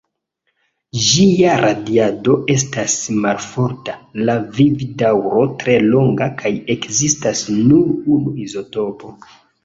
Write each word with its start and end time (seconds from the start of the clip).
Ĝia 1.07 1.57
radiado 1.63 2.37
estas 2.53 2.95
malforta, 3.25 3.93
la 4.29 4.35
vivdaŭro 4.59 5.43
tre 5.65 5.75
longa, 5.89 6.29
kaj 6.39 6.51
ekzistas 6.77 7.43
nur 7.59 7.93
unu 8.17 8.35
izotopo. 8.47 9.13